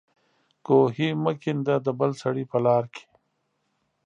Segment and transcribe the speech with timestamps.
[0.65, 3.03] کوهي مه کېنده د بل سړي په لار کې